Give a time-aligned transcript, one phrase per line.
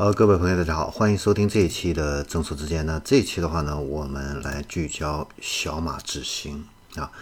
[0.00, 2.86] 好，各位朋友，大家好，欢迎收听这一期的正说之间。
[2.86, 6.64] 那这一期的话呢，我们来聚焦小马智行
[6.96, 7.12] 啊。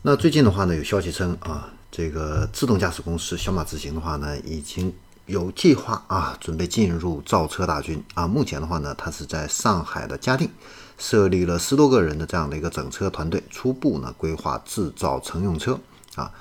[0.00, 4.94] 那最近的话呢，有消息称啊，这个自动驾驶公司小马智行的话呢，已经
[5.26, 8.26] 有计划啊，准备进入造车大军啊。
[8.26, 10.48] 目前的话呢，它是在上海的嘉定
[10.96, 15.78] 设立了十多个人的这样的一个整车团队，初步呢规划制造乘用车
[16.14, 16.32] 啊。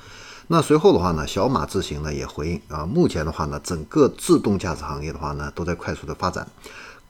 [0.51, 6.49] 那随后的话呢，小马智行呢也回应啊，目前的话呢，整个自动驾驶行业的话呢都在快速的发展，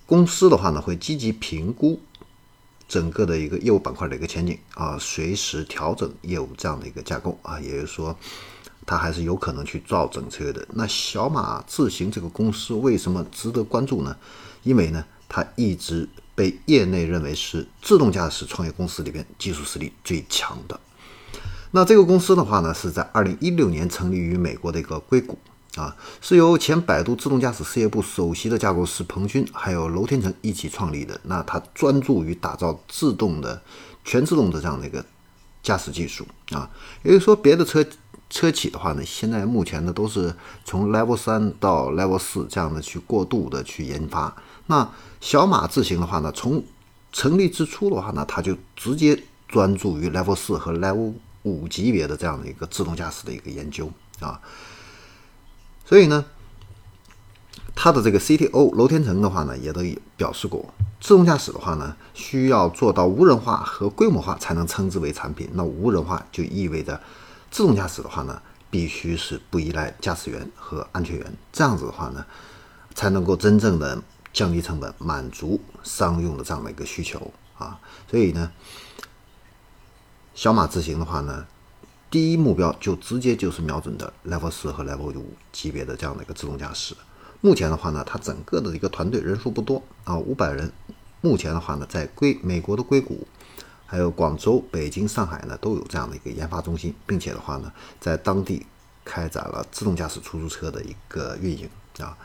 [0.05, 1.97] 公司的话呢会积极评估
[2.89, 8.13] 整个的一个业务板块的一个前景啊，随时调整业务这样的一个架构啊，也就是说，
[8.85, 10.67] 它还是有可能去造整车的。
[10.73, 14.13] 那小马智行这个公司为什么值得关注呢？
[14.63, 20.77] 因为呢，它一直被业内认为是自动驾驶创业公司里边技术实力最强的。
[21.71, 25.37] 那这个公司的话呢，是在二零一六年成立于美国的一个硅谷
[25.75, 31.21] 啊，是由前百度自动驾驶事业部首席的架构师彭军还有楼天成一起创立的。
[31.25, 33.61] 那他专注于打造自动的
[34.03, 35.05] 全自动的这样的一个
[35.61, 36.67] 驾驶技术啊，
[37.03, 37.85] 也就是说，别的车
[38.31, 40.33] 车企的话呢，现在目前呢都是
[40.65, 44.35] 从 Level 三到 Level 四这样的去过渡的去研发。
[44.65, 44.89] 那
[45.21, 46.63] 小马智行的话呢，从
[47.11, 51.13] 成立之初的话呢，他就直接专注于 Level 四和 Level。
[51.49, 54.39] 五级别的这样的一个自动驾驶的一个研究啊，
[55.85, 56.23] 所以呢，
[57.75, 59.81] 他的这个 CTO 楼天成的话呢，也都
[60.15, 65.49] 表示过，自动驾驶的话呢，需要做到无人化和规模化才能称之为产品。
[65.53, 67.01] 那无人化就意味着
[67.49, 72.25] 自动驾驶的话呢，必须是不依赖驾驶员和安全员，这样子的话呢，
[72.93, 77.79] 才能够真正的降低成本，满足商用的这样的一个需求啊。
[78.09, 78.51] 所以呢。
[80.33, 81.45] 小马智行的话呢，
[82.09, 86.95] 第一目标就直接就是瞄准的 Level 四和 Level 五级别的这样的一个自动驾驶。
[87.41, 90.71] 目前的话呢，它整个的一个团队人数不多啊，五百人。
[91.21, 93.27] 目前的话呢，在硅美国的硅谷，
[93.85, 98.65] 还有广州、北京、上海呢，都有这样的一个研发中心，并且的话呢，在当地
[99.09, 102.15] 开展了自动驾驶出租车的一个运营啊。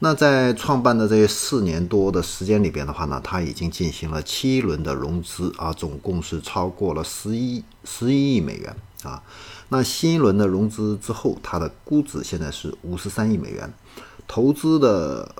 [0.00, 9.22] 那在创办的这四年多的时间里边的话呢，它已经进行了七轮的融资啊，总共是超过了十一十一亿美元啊。
[9.68, 13.72] 那新一轮的融资之后，它的估值现在是五十三亿美元。
[14.26, 15.32] 投资的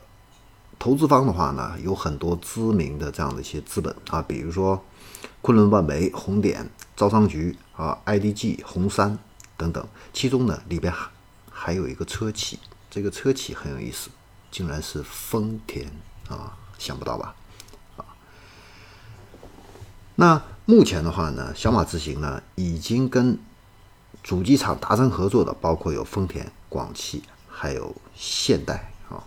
[0.79, 4.81] 投资方的话呢，有很多知名的这样的一些资本啊，比如说
[5.41, 9.19] 昆仑万维、红点、招商局啊、IDG、红杉
[9.57, 9.87] 等等。
[10.13, 11.11] 其中呢，里边还
[11.51, 12.59] 还有一个车企，
[12.91, 14.11] 这个车企很有意思。
[14.51, 15.91] 竟然是丰田
[16.29, 17.35] 啊，想不到吧？
[17.97, 18.05] 啊，
[20.17, 23.39] 那目前的话呢，小马智行呢已经跟
[24.23, 29.25] 主机厂达成合作的，包括有丰田、广汽，还有现代啊。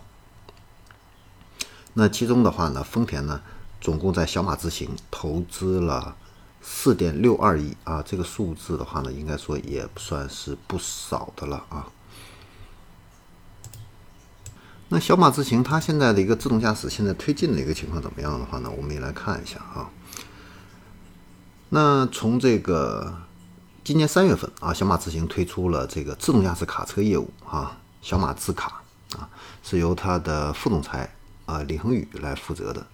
[1.94, 3.42] 那其中的话呢，丰田呢
[3.80, 6.16] 总共在小马智行投资了
[6.68, 11.86] 四点六二亿啊，这个数字的话呢，应该说也算是不少的了啊。
[14.88, 18.70] 那小马智行它现在的一个自动驾驶现在推进的一个情况怎么样的话呢？
[18.76, 19.88] 我们也来看一下啊。
[21.68, 23.16] 那从这个
[23.84, 28.82] 今年三月份啊，小马智行推出了这个自动驾驶卡车业务啊，小马智卡
[29.16, 29.30] 啊，
[29.62, 31.14] 是由它的副总裁
[31.46, 32.84] 啊李恒宇来负责的。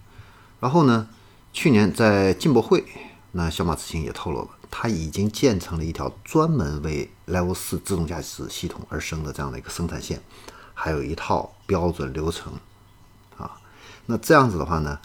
[0.61, 1.09] 然后呢，
[1.55, 2.85] 去年在进博会，
[3.33, 10.23] 那小马智行也透露了，它已经建成了一条专门为 Level 四自动驾驶系统而生的这样的一个生产线。
[10.75, 12.53] 还有一套标准流程，
[13.37, 13.61] 啊，
[14.07, 14.99] 那这样子的话呢，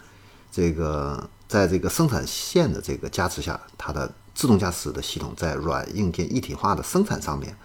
[0.50, 7.56] 这个在这个生产线的这个加持下，它的自动驾驶的系统在软硬件一体化的生产上面，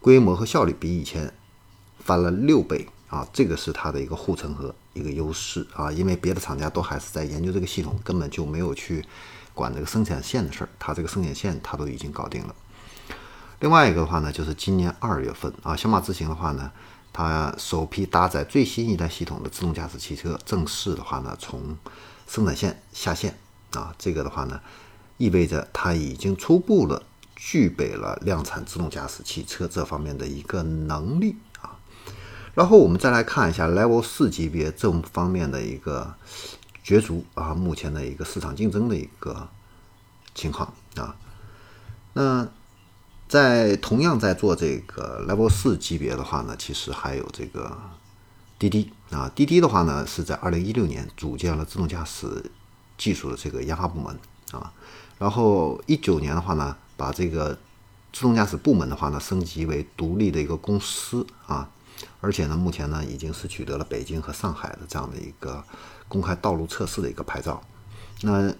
[0.00, 1.32] 规模和效率比以前
[1.98, 9.04] 翻了六倍啊，这个是它的一个护城河一个优势啊，因为别的厂家都还是在研究这个系统，根本就没有去
[9.54, 12.54] 管这个生产线的事儿，它这个生产线它都已经搞定了。
[13.60, 16.70] 另外一个的话呢，就是今年二月份啊，小马智行的话呢。
[17.12, 21.76] 它首批搭载最新一代系统的自动驾驶汽车正式的话呢，从
[22.28, 23.36] 生产线下线
[23.72, 24.60] 啊，这个的话呢，
[25.16, 27.02] 意味着它已经初步了
[27.34, 31.34] 具备了量产自动驾驶汽车这方面的一个能力。
[32.54, 36.14] 然后我们再来看一下 Level 四级别这方面的一个
[36.82, 39.48] 角逐啊，目前的一个市场竞争的一个
[40.34, 41.16] 情况啊，
[42.14, 42.48] 那。
[43.28, 47.78] 在同样在做这个 Level 四级别的话呢，其实还有这个
[48.58, 52.50] 滴滴啊，滴滴的话呢是在二零一六年组建了自动驾驶
[52.98, 54.18] 技术的这个研发部门
[54.50, 54.72] 啊，
[55.16, 57.56] 然后一九年的话呢，把这个
[58.12, 61.70] 自动驾驶部门的话呢升级为独立的一个公司啊，
[62.20, 65.64] 而且呢，目前呢已经是取得了北京和上海的这样的一个
[66.08, 67.62] 公开道路测试的一个牌照。
[68.22, 68.54] 那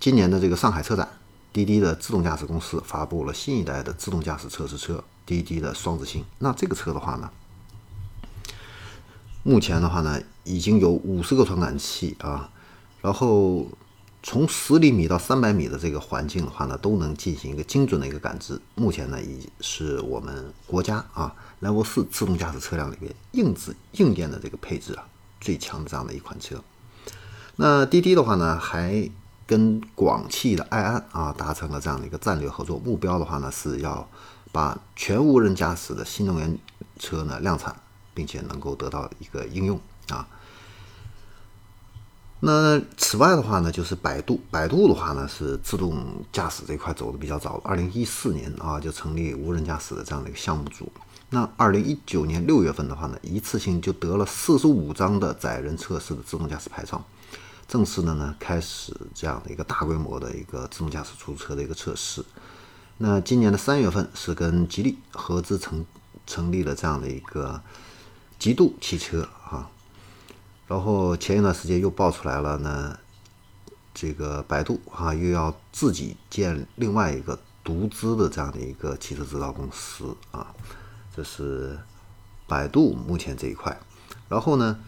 [0.00, 1.08] 今年的这个上海车展，
[1.52, 6.24] 滴滴的自动驾驶公司发布了新一代的自动驾驶测试车滴滴的双子星。
[6.38, 7.30] 那这个车的话呢，
[9.42, 12.50] 目前的话呢已经有五十个传感器啊，
[13.00, 13.66] 然后。
[14.20, 18.60] 从十厘米到三百米的这个环境的话呢，都能进行一个精准的一个感知。
[18.74, 25.06] 目前呢，已是我们国家啊 Level 四自动驾驶车辆里面硬质硬件的这个配置啊
[25.40, 26.62] 最强的这样的一款车。
[27.56, 29.08] 那滴滴的话呢，还
[29.46, 34.08] 跟广汽的埃安啊达成了这样的一个战略合作，目标的话呢是要
[34.52, 36.58] 把全无人驾驶的新能源
[36.98, 37.74] 车呢量产，
[38.14, 39.80] 并且能够得到一个应用
[40.10, 40.28] 啊。
[42.40, 44.40] 那此外的话呢，就是百度。
[44.48, 50.90] 百度的话呢，是自动驾驶这块走的比较早，二零一四年啊就成立无人驾驶的这样的一个项目组。
[51.30, 57.04] 那二零一九年六月份的话呢，一次性就得了四十五张的载人测试的自动驾驶牌照，
[57.66, 62.24] 正式的呢开始这样的一个大规模的一个自动驾驶出租车的一个测试。
[62.98, 65.84] 那今年的三月份是跟吉利合资成
[66.24, 67.60] 成立了这样的一个
[68.38, 69.68] 极度汽车啊。
[70.68, 72.98] 然后前一段时间又爆出来了呢，
[73.94, 80.54] 这个百度啊又要自己建另外一个独资的这样的一个汽车制造公司啊，
[81.16, 81.78] 这是
[82.46, 83.80] 百度目前这一块。
[84.28, 84.78] 然后呢，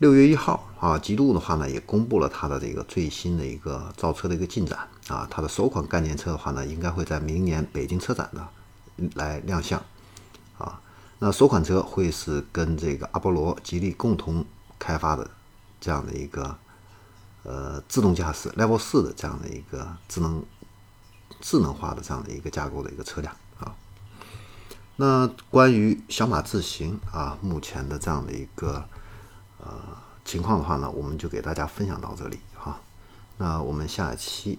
[0.00, 4.78] 六月一号啊，极度的话呢也公布了它的这个最新的一个造车的一个进展
[5.08, 8.46] 啊，它的首款概念车的话呢，应该会在明年北京车展呢
[9.14, 9.82] 来亮相
[10.58, 10.78] 啊。
[11.20, 14.44] 那首款车会是跟这个阿波罗、吉利共同。
[14.78, 15.30] 开发的
[15.80, 16.56] 这样的一个
[17.42, 20.44] 呃自动驾驶 Level 四的这样的一个智能
[21.40, 23.74] 智能化的这样的一个架构的一个车辆啊。
[24.96, 28.84] 那关于小马智行啊目前的这样的一个
[29.58, 29.74] 呃
[30.24, 32.80] 情况的话呢，我们就给大家分享到这里哈。
[33.38, 34.58] 那我们下一期